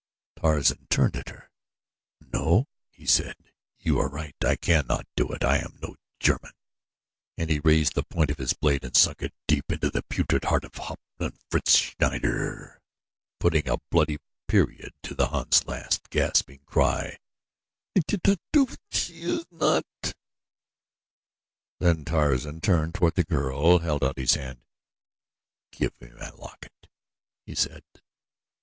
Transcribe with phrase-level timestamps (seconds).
[0.35, 1.51] Tarzan turned at her.
[2.33, 3.35] "No," he said,
[3.77, 6.53] "you are right, I cannot do it I am no German,"
[7.37, 10.45] and he raised the point of his blade and sunk it deep into the putrid
[10.45, 12.81] heart of Hauptmann Fritz Schneider,
[13.39, 14.17] putting a bloody
[14.47, 17.19] period to the Hun's last gasping cry:
[17.95, 18.79] "I did not do it!
[18.89, 19.85] She is not"
[21.79, 24.63] Then Tarzan turned toward the girl and held out his hand.
[25.71, 26.87] "Give me my locket,"
[27.45, 27.83] he said.